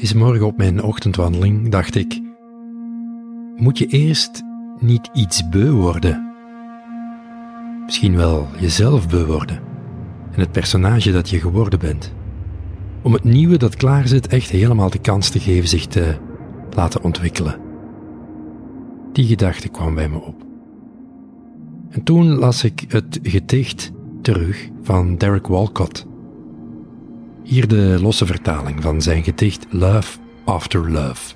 [0.00, 2.20] Deze morgen op mijn ochtendwandeling dacht ik:
[3.56, 4.42] moet je eerst
[4.78, 6.32] niet iets beu worden?
[7.84, 9.60] Misschien wel jezelf beu worden
[10.32, 12.12] en het personage dat je geworden bent.
[13.02, 16.16] Om het nieuwe dat klaar zit echt helemaal de kans te geven zich te
[16.70, 17.60] laten ontwikkelen.
[19.12, 20.44] Die gedachte kwam bij me op.
[21.90, 23.92] En toen las ik het gedicht
[24.22, 26.06] terug van Derek Walcott.
[27.50, 31.34] Hier de losse vertaling van zijn gedicht Love After Love.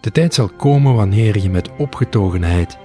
[0.00, 2.78] De tijd zal komen wanneer je met opgetogenheid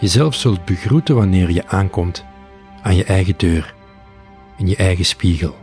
[0.00, 2.24] jezelf zult begroeten wanneer je aankomt
[2.82, 3.74] aan je eigen deur,
[4.58, 5.56] in je eigen spiegel.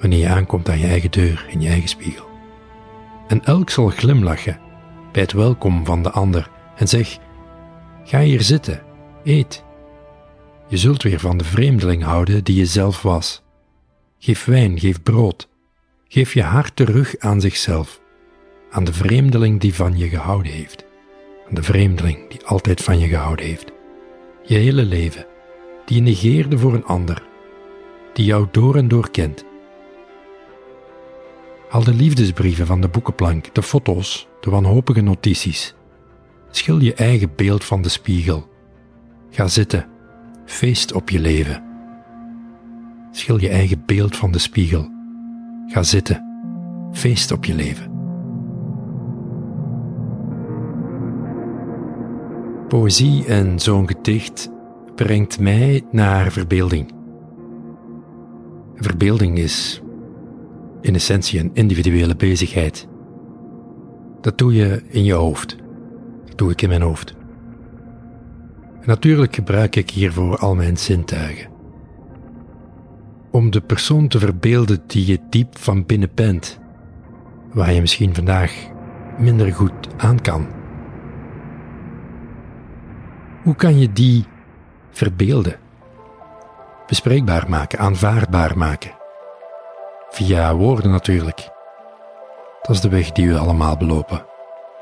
[0.00, 2.26] Wanneer je aankomt aan je eigen deur, in je eigen spiegel.
[3.28, 4.60] En elk zal glimlachen
[5.12, 7.18] bij het welkom van de ander en zeg:
[8.04, 8.82] Ga hier zitten,
[9.24, 9.64] eet.
[10.68, 13.46] Je zult weer van de vreemdeling houden die je zelf was.
[14.18, 15.48] Geef wijn, geef brood.
[16.08, 18.00] Geef je hart terug aan zichzelf,
[18.70, 20.84] aan de vreemdeling die van je gehouden heeft,
[21.48, 23.72] aan de vreemdeling die altijd van je gehouden heeft.
[24.42, 25.26] Je hele leven,
[25.84, 27.22] die je negeerde voor een ander,
[28.12, 29.44] die jou door en door kent.
[31.68, 35.74] Haal de liefdesbrieven van de boekenplank, de foto's, de wanhopige notities.
[36.50, 38.48] Schil je eigen beeld van de spiegel.
[39.30, 39.88] Ga zitten,
[40.46, 41.67] feest op je leven.
[43.10, 44.90] Schil je eigen beeld van de spiegel.
[45.66, 46.22] Ga zitten.
[46.92, 47.90] Feest op je leven.
[52.68, 54.50] Poëzie en zo'n gedicht
[54.94, 56.92] brengt mij naar verbeelding.
[58.74, 59.82] Verbeelding is
[60.80, 62.88] in essentie een individuele bezigheid.
[64.20, 65.56] Dat doe je in je hoofd.
[66.24, 67.14] Dat doe ik in mijn hoofd.
[68.84, 71.56] Natuurlijk gebruik ik hiervoor al mijn zintuigen
[73.38, 76.58] om de persoon te verbeelden die je diep van binnen bent,
[77.52, 78.52] waar je misschien vandaag
[79.18, 80.46] minder goed aan kan.
[83.42, 84.24] Hoe kan je die
[84.90, 85.56] verbeelden?
[86.86, 88.90] Bespreekbaar maken, aanvaardbaar maken.
[90.10, 91.50] Via woorden natuurlijk.
[92.62, 94.24] Dat is de weg die we allemaal belopen.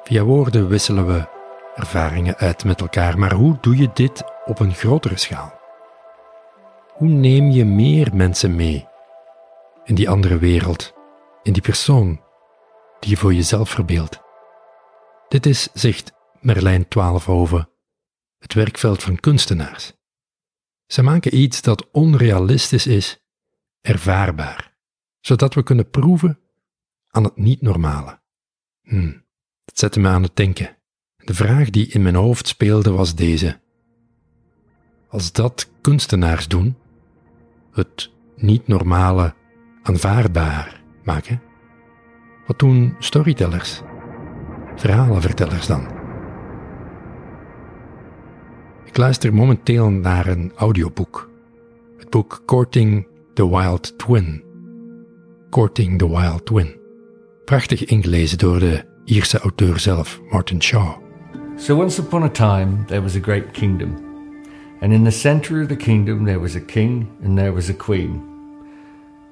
[0.03, 1.29] Via woorden wisselen we
[1.75, 5.57] ervaringen uit met elkaar, maar hoe doe je dit op een grotere schaal?
[6.97, 8.89] Hoe neem je meer mensen mee
[9.85, 10.93] in die andere wereld,
[11.43, 12.21] in die persoon
[13.01, 14.21] die je voor jezelf verbeeldt?
[15.29, 17.69] Dit is, zegt Merlijn Twaalfhoven,
[18.39, 19.93] het werkveld van kunstenaars.
[20.87, 23.25] Ze maken iets dat onrealistisch is,
[23.81, 24.77] ervaarbaar,
[25.21, 26.41] zodat we kunnen proeven
[27.09, 28.21] aan het niet-normale.
[28.83, 29.25] Hmm,
[29.65, 30.77] dat zette me aan het denken.
[31.17, 33.61] De vraag die in mijn hoofd speelde was deze.
[35.09, 36.77] Als dat kunstenaars doen,
[37.77, 39.35] het niet-normale
[39.83, 41.43] aanvaardbaar maken.
[42.47, 43.83] Wat doen storytellers,
[44.77, 45.87] verhalenvertellers dan?
[48.85, 51.31] Ik luister momenteel naar een audioboek.
[51.99, 54.45] Het boek Courting the Wild Twin.
[55.51, 56.77] Courting the Wild Twin.
[57.45, 60.97] Prachtig ingelezen door de Ierse auteur zelf, Martin Shaw.
[61.57, 64.06] So once upon a time there was a great kingdom.
[64.81, 67.75] And in the centre of the kingdom there was a king and there was a
[67.75, 68.23] queen.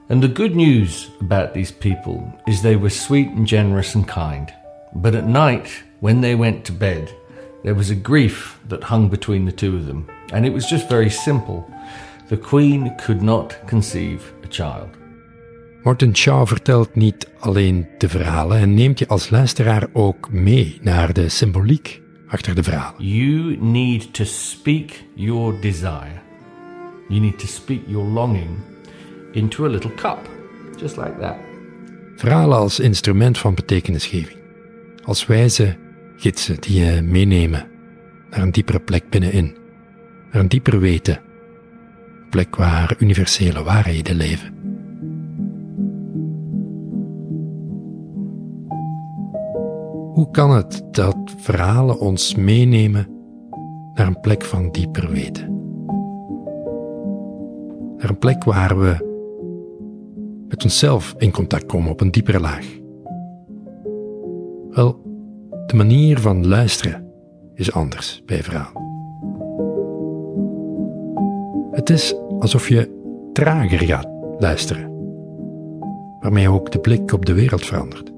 [0.09, 4.53] And the good news about these people is they were sweet and generous and kind.
[4.95, 7.11] But at night, when they went to bed,
[7.63, 10.07] there was a grief that hung between the two of them.
[10.33, 11.67] And it was just very simple.
[12.29, 14.91] The queen could not conceive a child.
[15.85, 21.13] Martin Shaw vertelt niet alleen de verhalen en neemt je als luisteraar ook mee naar
[21.13, 23.07] de symboliek achter de verhalen.
[23.07, 26.23] You need to speak your desire.
[27.09, 28.59] You need to speak your longing
[29.33, 30.29] into a little cup.
[30.81, 31.37] Just like that.
[32.17, 34.39] Verhalen als instrument van betekenisgeving.
[35.05, 35.77] Als wijze
[36.17, 37.69] gidsen die je meenemen
[38.31, 39.57] naar een diepere plek binnenin.
[40.33, 41.17] Naar een dieper weten.
[41.17, 44.54] Een plek waar universele waarheden leven.
[50.15, 53.09] Hoe kan het dat verhalen ons meenemen
[53.95, 55.63] naar een plek van dieper weten?
[57.97, 59.13] Naar een plek waar we
[60.49, 62.67] met onszelf in contact komen op een diepere laag.
[64.71, 65.01] Wel,
[65.67, 67.11] de manier van luisteren
[67.55, 68.83] is anders bij verhaal.
[71.71, 72.91] Het is alsof je
[73.33, 74.09] trager gaat
[74.39, 74.91] luisteren,
[76.21, 78.14] waarmee ook de blik op de wereld verandert.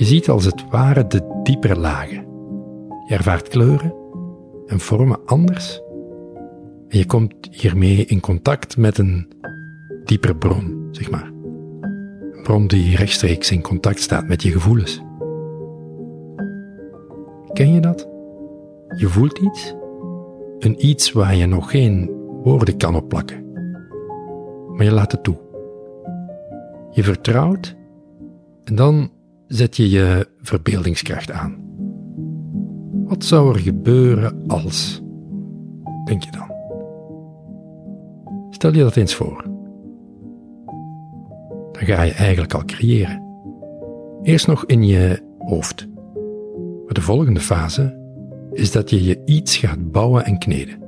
[0.00, 2.26] Je ziet als het ware de diepere lagen.
[3.06, 3.94] Je ervaart kleuren
[4.66, 5.80] en vormen anders.
[6.88, 9.32] En je komt hiermee in contact met een
[10.04, 11.32] diepere bron, zeg maar.
[12.42, 15.02] bron die rechtstreeks in contact staat met je gevoelens.
[17.52, 18.08] Ken je dat?
[18.96, 19.74] Je voelt iets,
[20.58, 22.10] een iets waar je nog geen
[22.42, 23.52] woorden kan opplakken,
[24.76, 25.36] maar je laat het toe.
[26.90, 27.76] Je vertrouwt
[28.64, 29.10] en dan
[29.50, 31.56] zet je je verbeeldingskracht aan.
[33.04, 35.02] Wat zou er gebeuren als?
[36.04, 36.50] Denk je dan?
[38.50, 39.44] Stel je dat eens voor.
[41.72, 43.22] Dan ga je eigenlijk al creëren.
[44.22, 45.88] Eerst nog in je hoofd.
[46.84, 47.98] Maar de volgende fase
[48.52, 50.78] is dat je je iets gaat bouwen en kneden.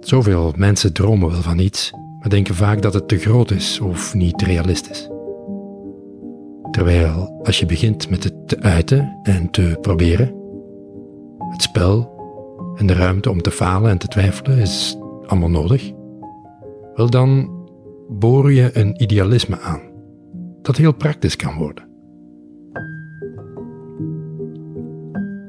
[0.00, 1.90] Zoveel mensen dromen wel van iets,
[2.20, 5.11] maar denken vaak dat het te groot is of niet realistisch.
[6.72, 10.34] Terwijl als je begint met het te uiten en te proberen,
[11.38, 12.20] het spel
[12.76, 14.96] en de ruimte om te falen en te twijfelen is
[15.26, 15.92] allemaal nodig,
[16.94, 17.50] wel dan
[18.08, 19.80] boor je een idealisme aan
[20.62, 21.90] dat heel praktisch kan worden.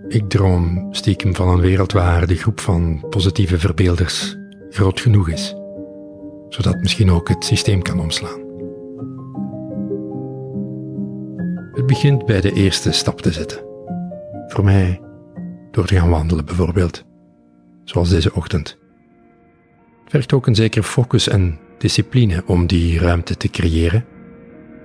[0.07, 4.37] Ik droom stiekem van een wereld waar de groep van positieve verbeelders
[4.69, 5.55] groot genoeg is,
[6.49, 8.52] zodat misschien ook het systeem kan omslaan.
[11.73, 13.59] Het begint bij de eerste stap te zetten.
[14.47, 15.01] Voor mij
[15.71, 17.03] door te gaan wandelen bijvoorbeeld,
[17.83, 18.77] zoals deze ochtend.
[20.03, 24.05] Het vergt ook een zekere focus en discipline om die ruimte te creëren.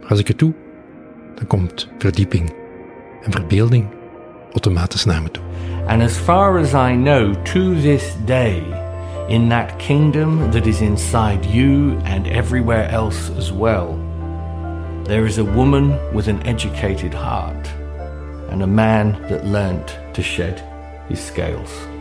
[0.00, 0.55] Maar als ik het doe,
[1.35, 2.55] dan komt verdieping
[3.23, 3.87] en verbeelding
[4.52, 5.44] automatisch naar me toe.
[5.87, 8.62] And as far as I know, to this day,
[9.26, 14.08] in that kingdom that is inside you and everywhere else as well,
[15.09, 17.67] there is a woman with an educated heart
[18.51, 20.63] and a man that learnt to shed
[21.09, 21.98] his scales.